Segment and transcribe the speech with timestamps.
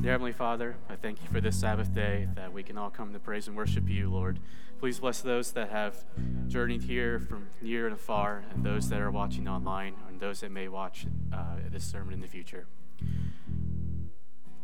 [0.00, 3.12] Dear Heavenly Father, I thank you for this Sabbath day that we can all come
[3.12, 4.38] to praise and worship you, Lord.
[4.78, 5.96] Please bless those that have
[6.46, 10.52] journeyed here from near and afar, and those that are watching online, and those that
[10.52, 12.66] may watch uh, this sermon in the future.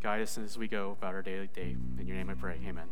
[0.01, 1.77] Guide us as we go about our daily day.
[1.99, 2.61] In your name I pray.
[2.65, 2.87] Amen.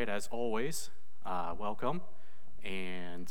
[0.00, 0.88] Right, as always,
[1.26, 2.00] uh, welcome.
[2.64, 3.30] And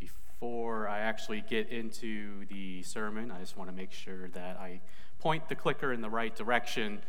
[0.00, 4.80] before I actually get into the sermon, I just want to make sure that I
[5.20, 7.02] point the clicker in the right direction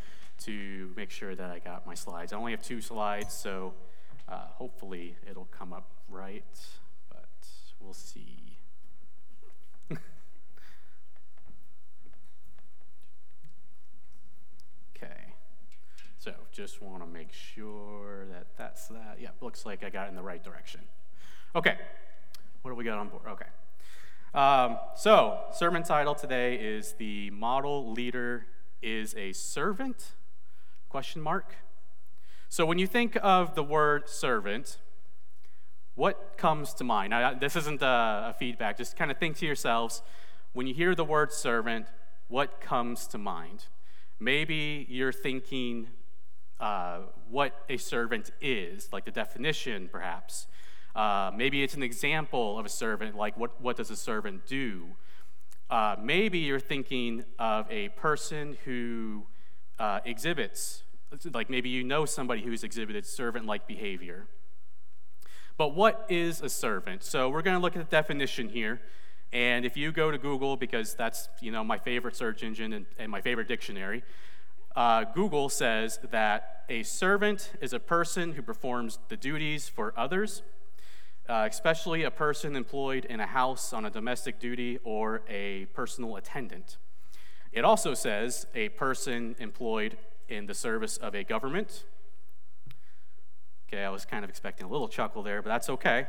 [0.44, 2.32] to make sure that I got my slides.
[2.32, 3.74] I only have two slides, so
[4.30, 6.44] uh, hopefully it'll come up right,
[7.10, 7.48] but
[7.80, 8.60] we'll see.
[14.96, 15.34] okay.
[16.22, 19.18] So just want to make sure that that's that.
[19.20, 20.82] Yeah, looks like I got in the right direction.
[21.56, 21.76] Okay.
[22.62, 23.24] What do we got on board?
[23.28, 23.48] Okay.
[24.36, 28.46] Um, so, sermon title today is "The Model Leader
[28.84, 30.12] is a Servant?"
[30.90, 31.56] Question mark.
[32.50, 34.78] So, when you think of the word servant,
[35.96, 37.10] what comes to mind?
[37.10, 38.78] Now, this isn't a, a feedback.
[38.78, 40.04] Just kind of think to yourselves.
[40.54, 41.88] When you hear the word servant,
[42.28, 43.66] what comes to mind?
[44.20, 45.88] Maybe you're thinking
[46.62, 50.48] uh, what a servant is, like the definition, perhaps.
[50.96, 54.86] Uh, maybe it's an example of a servant, like what, what does a servant do?
[55.70, 59.24] Uh, maybe you're thinking of a person who
[59.80, 60.84] uh, exhibits,
[61.34, 64.28] like maybe you know somebody who's exhibited servant like behavior.
[65.58, 67.04] But what is a servant?
[67.04, 68.82] So we're going to look at the definition here.
[69.34, 72.86] And if you go to Google, because that's you know my favorite search engine and,
[73.00, 74.04] and my favorite dictionary,
[74.76, 80.44] uh, Google says that a servant is a person who performs the duties for others
[81.32, 86.18] uh, especially a person employed in a house on a domestic duty or a personal
[86.18, 86.78] attendant.
[87.54, 91.86] It also says a person employed in the service of a government.
[93.68, 96.08] Okay, I was kind of expecting a little chuckle there, but that's okay.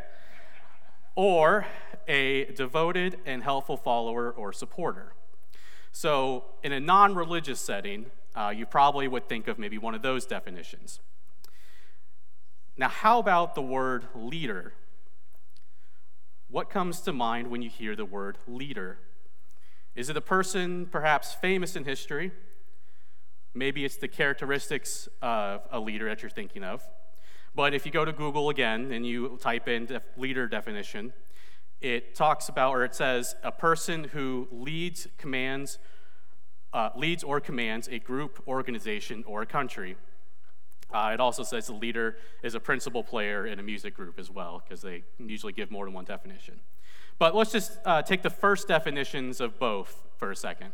[1.14, 1.66] Or
[2.08, 5.12] a devoted and helpful follower or supporter.
[5.92, 10.02] So, in a non religious setting, uh, you probably would think of maybe one of
[10.02, 11.00] those definitions.
[12.76, 14.74] Now, how about the word leader
[16.52, 18.98] what comes to mind when you hear the word leader?
[19.94, 22.30] Is it a person perhaps famous in history?
[23.54, 26.82] Maybe it's the characteristics of a leader that you're thinking of.
[27.54, 31.14] But if you go to Google again and you type in def- leader definition,
[31.80, 35.78] it talks about, or it says, a person who leads, commands,
[36.72, 39.96] uh, leads or commands a group, organization, or a country.
[40.92, 44.30] Uh, it also says the leader is a principal player in a music group as
[44.30, 46.60] well, because they usually give more than one definition.
[47.18, 50.72] But let's just uh, take the first definitions of both for a second.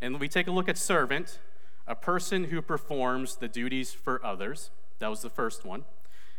[0.00, 1.40] And we take a look at servant,
[1.86, 4.70] a person who performs the duties for others.
[4.98, 5.84] That was the first one.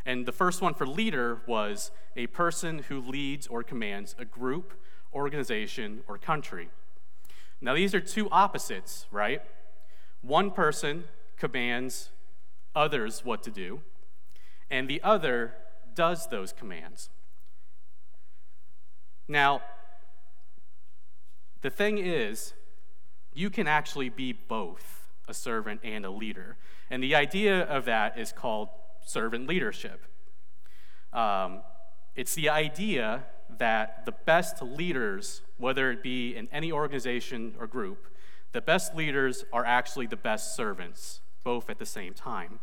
[0.05, 4.73] And the first one for leader was a person who leads or commands a group,
[5.13, 6.69] organization, or country.
[7.61, 9.41] Now, these are two opposites, right?
[10.21, 11.05] One person
[11.37, 12.09] commands
[12.75, 13.81] others what to do,
[14.69, 15.53] and the other
[15.93, 17.09] does those commands.
[19.27, 19.61] Now,
[21.61, 22.53] the thing is,
[23.33, 26.57] you can actually be both a servant and a leader.
[26.89, 28.69] And the idea of that is called
[29.05, 30.03] servant leadership.
[31.13, 31.61] Um,
[32.15, 33.23] it's the idea
[33.59, 38.07] that the best leaders, whether it be in any organization or group,
[38.51, 42.59] the best leaders are actually the best servants both at the same time.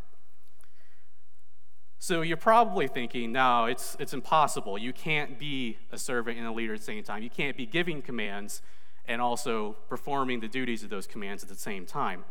[1.98, 4.78] So you're probably thinking, no, it's, it's impossible.
[4.78, 7.22] You can't be a servant and a leader at the same time.
[7.22, 8.62] You can't be giving commands
[9.06, 12.24] and also performing the duties of those commands at the same time.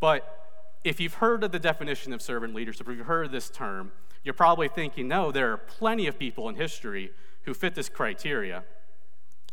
[0.00, 0.43] But
[0.84, 3.90] if you've heard of the definition of servant leadership, if you've heard this term,
[4.22, 7.10] you're probably thinking, no, there are plenty of people in history
[7.42, 8.64] who fit this criteria.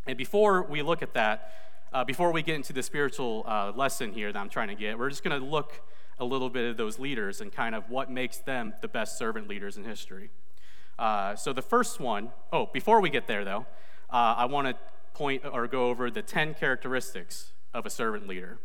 [0.06, 1.54] And before we look at that,
[1.94, 5.00] uh, before we get into the spiritual uh, lesson here that I'm trying to get,
[5.00, 5.82] we're just going to look
[6.20, 9.48] a little bit of those leaders and kind of what makes them the best servant
[9.48, 10.30] leaders in history.
[11.00, 13.66] Uh, so the first one, oh, before we get there though,
[14.10, 14.76] uh, I want to
[15.14, 18.60] point or go over the 10 characteristics of a servant leader.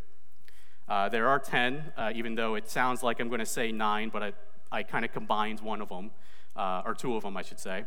[0.89, 4.09] Uh, there are 10, uh, even though it sounds like I'm going to say nine,
[4.09, 4.33] but I,
[4.71, 6.11] I kind of combined one of them,
[6.57, 7.85] or two of them, I should say.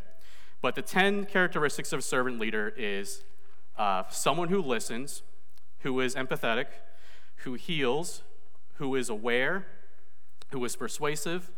[0.62, 3.24] But the 10 characteristics of a servant leader is
[4.10, 5.22] someone who listens,
[5.80, 6.66] who is empathetic,
[7.44, 8.22] who heals,
[8.74, 9.66] who is aware,
[10.52, 11.50] who is persuasive,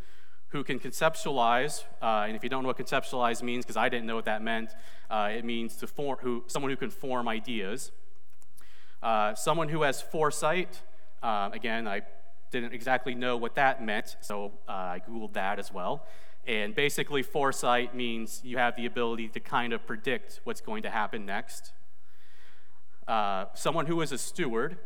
[0.49, 1.83] who can conceptualize.
[2.01, 4.41] Uh, and if you don't know what conceptualize means, because I didn't know what that
[4.41, 4.71] meant,
[5.09, 7.91] uh, it means to form, who, someone who can form ideas.
[9.01, 10.81] Uh, someone who has foresight.
[11.23, 12.01] Uh, again, I
[12.51, 16.05] didn't exactly know what that meant, so uh, I Googled that as well.
[16.45, 20.89] And basically, foresight means you have the ability to kind of predict what's going to
[20.89, 21.71] happen next.
[23.07, 24.77] Uh, someone who is a steward,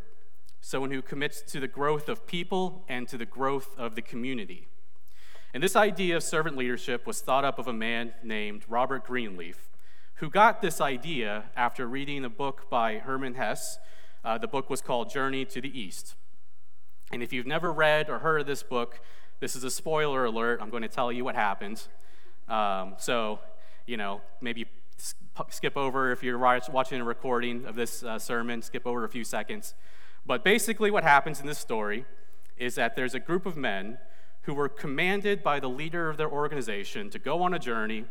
[0.61, 4.67] someone who commits to the growth of people and to the growth of the community.
[5.53, 9.69] And this idea of servant leadership was thought up of a man named Robert Greenleaf,
[10.15, 13.79] who got this idea after reading a book by Hermann Hesse.
[14.23, 16.15] Uh, the book was called Journey to the East.
[17.11, 18.99] And if you've never read or heard of this book,
[19.39, 20.59] this is a spoiler alert.
[20.61, 21.89] I'm going to tell you what happens.
[22.49, 23.39] Um, so,
[23.85, 24.65] you know, maybe
[25.49, 29.23] skip over if you're watching a recording of this uh, sermon, skip over a few
[29.23, 29.75] seconds.
[30.25, 32.05] But basically, what happens in this story
[32.57, 33.99] is that there's a group of men
[34.41, 38.05] who were commanded by the leader of their organization to go on a journey.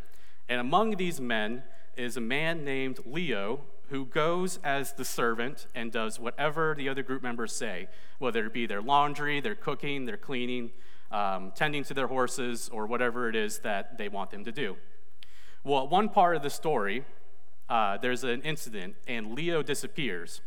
[0.48, 1.64] And among these men
[1.96, 7.02] is a man named Leo who goes as the servant and does whatever the other
[7.02, 7.88] group members say,
[8.18, 10.70] whether it be their laundry, their cooking, their cleaning,
[11.10, 14.76] um, tending to their horses, or whatever it is that they want them to do.
[15.64, 17.04] Well, at one part of the story,
[17.68, 20.40] uh, there's an incident, and Leo disappears.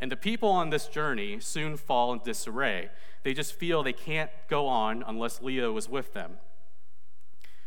[0.00, 2.90] And the people on this journey soon fall in disarray.
[3.22, 6.38] They just feel they can't go on unless Leo is with them.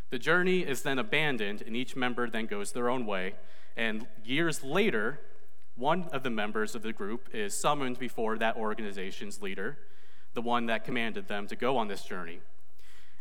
[0.10, 3.36] The journey is then abandoned, and each member then goes their own way.
[3.77, 5.19] And years later,
[5.75, 9.77] one of the members of the group is summoned before that organization's leader,
[10.33, 12.39] the one that commanded them to go on this journey.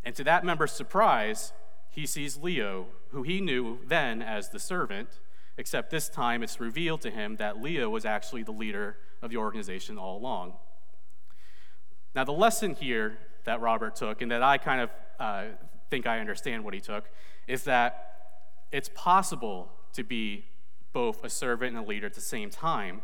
[0.05, 1.53] And to that member's surprise,
[1.91, 5.09] he sees Leo, who he knew then as the servant,
[5.57, 9.37] except this time it's revealed to him that Leo was actually the leader of the
[9.37, 10.55] organization all along.
[12.15, 15.45] Now, the lesson here that Robert took, and that I kind of uh,
[15.91, 17.11] think I understand what he took,
[17.47, 18.13] is that
[18.73, 20.45] it's possible to be
[20.93, 23.03] both a servant and a leader at the same time.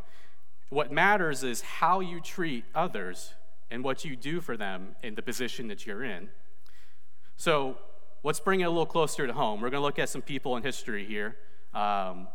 [0.69, 3.35] What matters is how you treat others
[3.71, 6.29] and what you do for them in the position that you're in.
[7.37, 7.79] So
[8.23, 9.61] let's bring it a little closer to home.
[9.61, 11.37] We're going to look at some people in history here.
[11.75, 12.29] Um,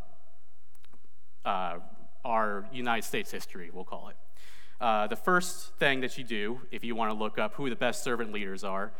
[1.45, 1.77] uh,
[2.23, 4.15] our United States history, we'll call it.
[4.81, 7.75] Uh, the first thing that you do, if you want to look up who the
[7.75, 8.91] best servant leaders are,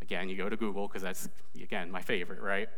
[0.00, 1.28] again, you go to Google because that's,
[1.60, 2.68] again, my favorite, right?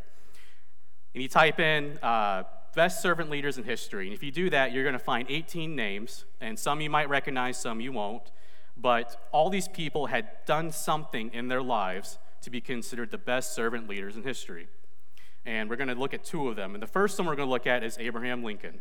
[1.15, 2.43] And you type in uh,
[2.75, 4.07] best servant leaders in history.
[4.07, 7.09] And if you do that, you're going to find 18 names, and some you might
[7.09, 8.33] recognize, some you won't.
[8.77, 13.55] But all these people had done something in their lives to be considered the best
[13.55, 14.67] servant leaders in history.
[15.47, 16.75] And we're going to look at two of them.
[16.75, 18.81] And the first one we're going to look at is Abraham Lincoln.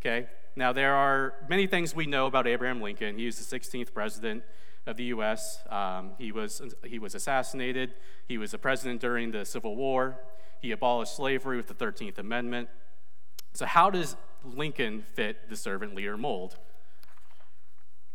[0.00, 0.26] Okay?
[0.56, 3.18] Now, there are many things we know about Abraham Lincoln.
[3.18, 4.42] He was the 16th president
[4.86, 7.94] of the U.S., um, he, was, he was assassinated,
[8.28, 10.16] he was a president during the Civil War,
[10.60, 12.68] he abolished slavery with the 13th Amendment.
[13.52, 16.56] So, how does Lincoln fit the servant leader mold?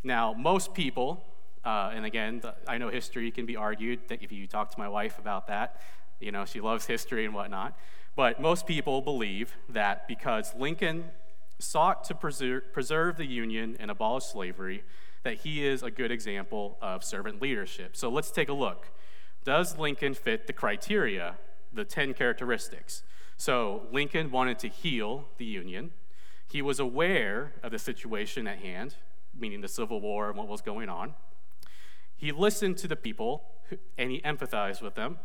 [0.04, 1.24] Now, most people,
[1.64, 4.00] uh, and again, the, I know history can be argued.
[4.08, 5.82] That if you talk to my wife about that,
[6.20, 7.78] you know, she loves history and whatnot.
[8.16, 11.06] But most people believe that because Lincoln
[11.60, 14.84] sought to preserve, preserve the Union and abolish slavery,
[15.24, 17.96] that he is a good example of servant leadership.
[17.96, 18.88] So let's take a look.
[19.44, 21.36] Does Lincoln fit the criteria,
[21.74, 23.04] the 10 characteristics?
[23.38, 25.92] So Lincoln wanted to heal the Union.
[26.48, 28.96] He was aware of the situation at hand,
[29.38, 31.16] meaning the Civil War and what was going on.
[32.16, 33.44] He listened to the people
[33.98, 35.18] and he empathized with them.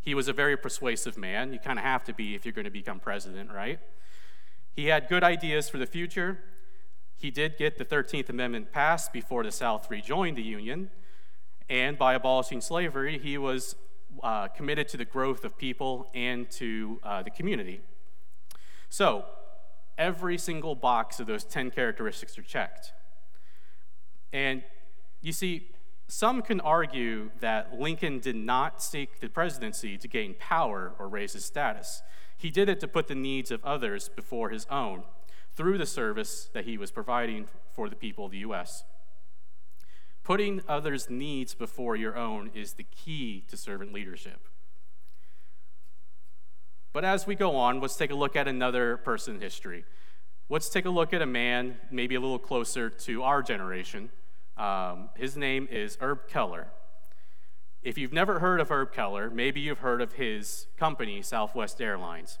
[0.00, 1.52] He was a very persuasive man.
[1.52, 3.78] You kind of have to be if you're going to become president, right?
[4.72, 6.38] He had good ideas for the future.
[7.16, 10.90] He did get the 13th Amendment passed before the South rejoined the Union.
[11.68, 13.76] And by abolishing slavery, he was
[14.22, 17.80] uh, committed to the growth of people and to uh, the community.
[18.88, 19.24] So,
[19.96, 22.92] every single box of those 10 characteristics are checked.
[24.32, 24.62] And
[25.20, 25.68] you see,
[26.08, 31.34] some can argue that Lincoln did not seek the presidency to gain power or raise
[31.34, 32.02] his status.
[32.36, 35.04] He did it to put the needs of others before his own
[35.54, 38.84] through the service that he was providing for the people of the U.S.
[40.30, 44.46] Putting others' needs before your own is the key to servant leadership.
[46.92, 49.84] But as we go on, let's take a look at another person in history.
[50.48, 54.10] Let's take a look at a man maybe a little closer to our generation.
[54.56, 56.68] Um, his name is Herb Kelleher.
[57.82, 62.38] If you've never heard of Herb Kelleher, maybe you've heard of his company, Southwest Airlines.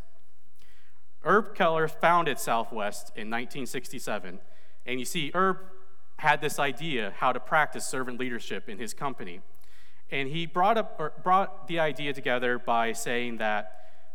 [1.22, 4.38] Herb Kelleher founded Southwest in 1967,
[4.86, 5.58] and you see, Herb
[6.20, 9.40] had this idea how to practice servant leadership in his company.
[10.10, 13.72] And he brought, up, brought the idea together by saying that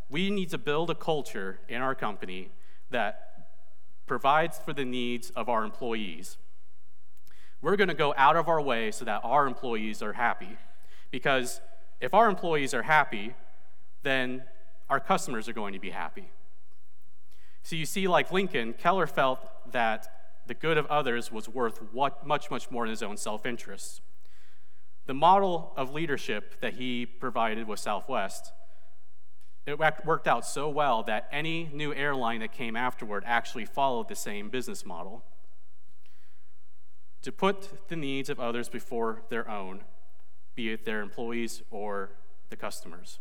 [0.08, 2.52] we need to build a culture in our company
[2.92, 3.48] that
[4.06, 6.38] provides for the needs of our employees.
[7.60, 10.58] We're going to go out of our way so that our employees are happy.
[11.10, 11.60] Because
[12.00, 13.34] if our employees are happy,
[14.04, 14.44] then
[14.92, 16.30] our customers are going to be happy.
[17.64, 19.40] So you see, like Lincoln, Keller felt
[19.72, 20.15] that
[20.48, 24.02] the good of others was worth what, much, much more than his own self interest.
[25.06, 28.52] The model of leadership that he provided with Southwest,
[29.66, 34.16] it worked out so well that any new airline that came afterward actually followed the
[34.16, 35.24] same business model.
[37.24, 39.84] To put the needs of others before their own,
[40.54, 42.12] be it their employees or
[42.50, 43.20] the customers.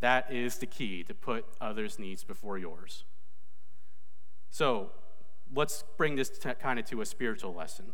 [0.00, 3.04] That is the key to put others' needs before yours.
[4.50, 4.90] So,
[5.54, 7.92] let's bring this to, kind of to a spiritual lesson.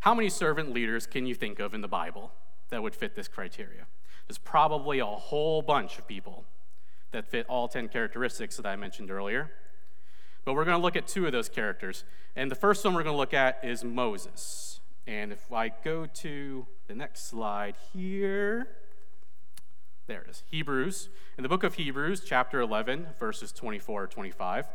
[0.00, 2.32] How many servant leaders can you think of in the Bible
[2.70, 3.86] that would fit this criteria?
[4.26, 6.44] There's probably a whole bunch of people
[7.12, 9.50] that fit all 10 characteristics that I mentioned earlier.
[10.44, 12.04] But we're going to look at two of those characters.
[12.34, 14.80] And the first one we're going to look at is Moses.
[15.06, 18.68] And if I go to the next slide here,
[20.06, 21.08] there it is Hebrews.
[21.36, 24.66] In the book of Hebrews, chapter 11, verses 24 25.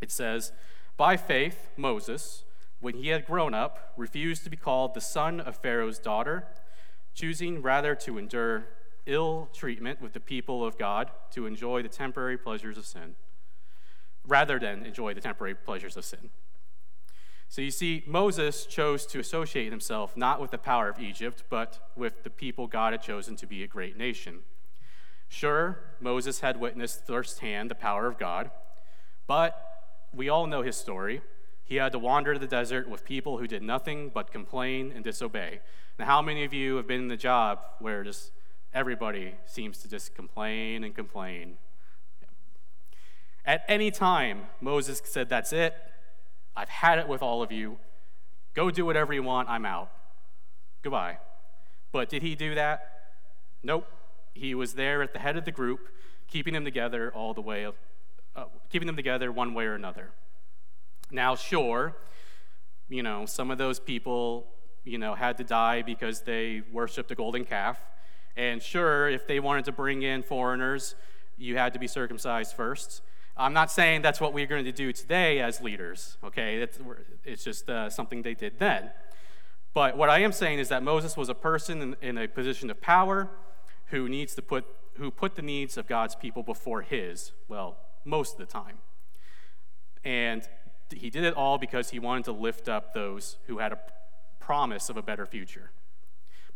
[0.00, 0.52] It says,
[0.96, 2.44] By faith, Moses,
[2.80, 6.46] when he had grown up, refused to be called the son of Pharaoh's daughter,
[7.14, 8.66] choosing rather to endure
[9.06, 13.16] ill treatment with the people of God to enjoy the temporary pleasures of sin,
[14.26, 16.30] rather than enjoy the temporary pleasures of sin.
[17.48, 21.90] So you see, Moses chose to associate himself not with the power of Egypt, but
[21.96, 24.40] with the people God had chosen to be a great nation.
[25.28, 28.52] Sure, Moses had witnessed firsthand the power of God,
[29.26, 29.69] but
[30.14, 31.22] we all know his story.
[31.64, 35.60] He had to wander the desert with people who did nothing but complain and disobey.
[35.98, 38.32] Now, how many of you have been in the job where just
[38.74, 41.58] everybody seems to just complain and complain?
[43.44, 45.74] At any time, Moses said, That's it.
[46.56, 47.78] I've had it with all of you.
[48.54, 49.48] Go do whatever you want.
[49.48, 49.90] I'm out.
[50.82, 51.18] Goodbye.
[51.92, 53.12] But did he do that?
[53.62, 53.86] Nope.
[54.34, 55.88] He was there at the head of the group,
[56.28, 57.64] keeping them together all the way
[58.36, 60.10] uh, keeping them together one way or another.
[61.10, 61.96] Now, sure,
[62.88, 64.46] you know, some of those people,
[64.84, 67.78] you know, had to die because they worshiped a golden calf.
[68.36, 70.94] And sure, if they wanted to bring in foreigners,
[71.36, 73.02] you had to be circumcised first.
[73.36, 76.66] I'm not saying that's what we're going to do today as leaders, okay?
[77.24, 78.90] It's, just uh, something they did then.
[79.72, 82.70] But what I am saying is that Moses was a person in, in a position
[82.70, 83.30] of power
[83.86, 84.64] who needs to put
[84.96, 87.32] who put the needs of God's people before his.
[87.48, 88.78] Well, most of the time.
[90.04, 90.48] And
[90.94, 93.78] he did it all because he wanted to lift up those who had a
[94.38, 95.70] promise of a better future.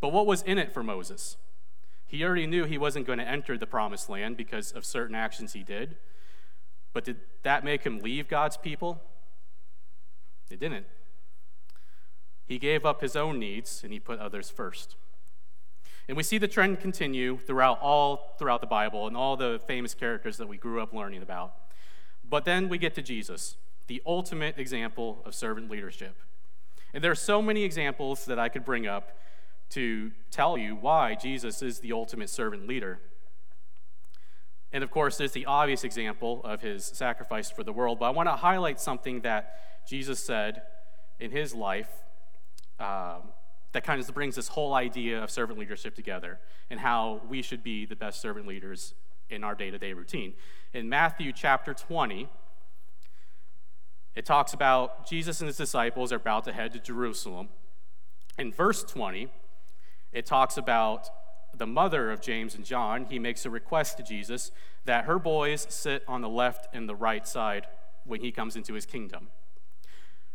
[0.01, 1.37] But what was in it for Moses?
[2.07, 5.53] He already knew he wasn't going to enter the promised land because of certain actions
[5.53, 5.97] he did.
[6.93, 9.03] But did that make him leave God's people?
[10.51, 10.87] It didn't.
[12.47, 14.97] He gave up his own needs and he put others first.
[16.09, 19.95] And we see the trend continue throughout all throughout the Bible and all the famous
[19.95, 21.55] characters that we grew up learning about.
[22.29, 23.57] But then we get to Jesus,
[23.87, 26.17] the ultimate example of servant leadership.
[26.93, 29.17] And there are so many examples that I could bring up
[29.71, 33.01] to tell you why Jesus is the ultimate servant leader.
[34.73, 38.11] And of course, there's the obvious example of his sacrifice for the world, but I
[38.11, 40.63] want to highlight something that Jesus said
[41.19, 41.91] in his life
[42.79, 43.23] um,
[43.75, 46.39] that kind of brings this whole idea of servant leadership together
[46.71, 48.95] and how we should be the best servant leaders
[49.29, 50.33] in our day to day routine.
[50.73, 52.29] In Matthew chapter 20,
[54.15, 57.49] it talks about Jesus and his disciples are about to head to Jerusalem.
[58.39, 59.29] In verse 20,
[60.13, 61.09] it talks about
[61.53, 63.07] the mother of James and John.
[63.11, 64.53] He makes a request to Jesus
[64.85, 67.67] that her boys sit on the left and the right side
[68.05, 69.29] when he comes into his kingdom.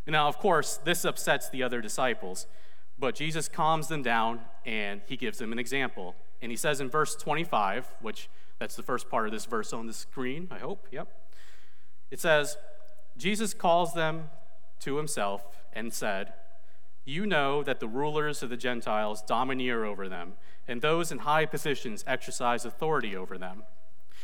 [0.05, 2.47] Now, of course, this upsets the other disciples
[2.99, 6.15] but Jesus calms them down and he gives them an example.
[6.41, 8.29] And he says in verse 25, which
[8.59, 10.87] that's the first part of this verse on the screen, I hope.
[10.91, 11.07] Yep.
[12.11, 12.57] It says,
[13.17, 14.29] Jesus calls them
[14.81, 16.33] to himself and said,
[17.05, 20.33] You know that the rulers of the Gentiles domineer over them,
[20.67, 23.63] and those in high positions exercise authority over them.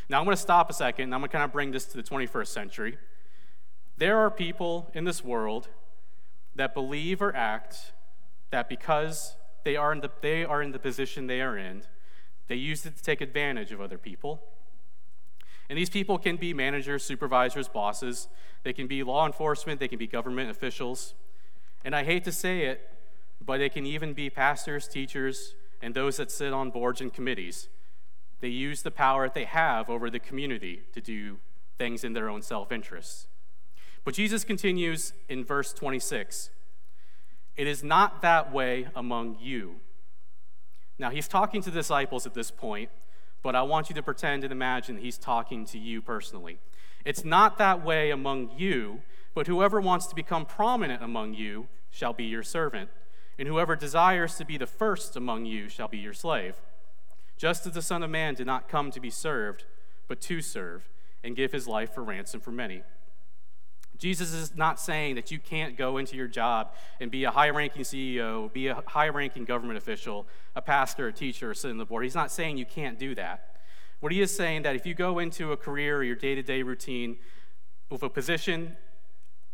[0.10, 1.86] Now I'm going to stop a second and I'm going to kind of bring this
[1.86, 2.98] to the 21st century.
[3.98, 5.70] There are people in this world
[6.56, 7.94] that believe or act
[8.52, 11.84] that because they are in the, they are in the position they are in,
[12.48, 14.42] they use it to take advantage of other people.
[15.70, 18.28] And these people can be managers, supervisors, bosses.
[18.64, 21.16] They can be law enforcement, they can be government officials.
[21.84, 22.90] And I hate to say it,
[23.44, 27.68] but they can even be pastors, teachers, and those that sit on boards and committees.
[28.42, 31.38] They use the power that they have over the community to do
[31.78, 33.28] things in their own self interest.
[34.04, 36.52] But Jesus continues in verse 26
[37.58, 39.76] It is not that way among you.
[40.98, 42.90] Now, he's talking to disciples at this point,
[43.44, 46.58] but I want you to pretend and imagine he's talking to you personally.
[47.04, 49.02] It's not that way among you,
[49.34, 52.90] but whoever wants to become prominent among you shall be your servant,
[53.38, 56.56] and whoever desires to be the first among you shall be your slave.
[57.38, 59.66] Just as the Son of Man did not come to be served,
[60.08, 60.90] but to serve,
[61.24, 62.84] and give his life for ransom for many.
[63.98, 67.50] Jesus is not saying that you can't go into your job and be a high
[67.50, 70.26] ranking CEO, be a high ranking government official,
[70.56, 72.04] a pastor, a teacher, or sit on the board.
[72.04, 73.56] He's not saying you can't do that.
[74.00, 76.44] What he is saying that if you go into a career or your day to
[76.44, 77.18] day routine
[77.90, 78.76] with a position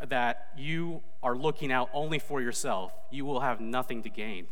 [0.07, 4.47] that you are looking out only for yourself, you will have nothing to gain.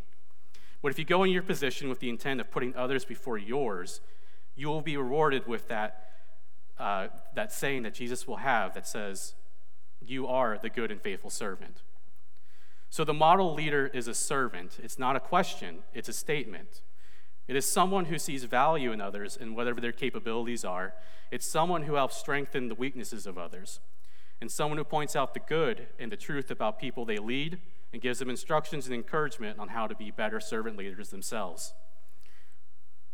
[0.81, 3.99] But if you go in your position with the intent of putting others before yours,
[4.55, 6.11] you will be rewarded with that,
[6.77, 9.33] uh, that saying that Jesus will have that says,
[10.01, 11.81] You are the good and faithful servant.
[12.89, 14.79] So the model leader is a servant.
[14.81, 16.81] It's not a question, it's a statement.
[17.47, 20.93] It is someone who sees value in others and whatever their capabilities are.
[21.31, 23.79] It's someone who helps strengthen the weaknesses of others.
[24.39, 27.59] And someone who points out the good and the truth about people they lead
[27.91, 31.73] and gives them instructions and encouragement on how to be better servant leaders themselves.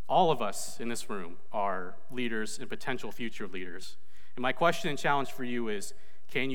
[0.07, 3.95] All of us in this room are leaders and potential future leaders.
[4.35, 5.93] And my question and challenge for you is
[6.29, 6.53] can you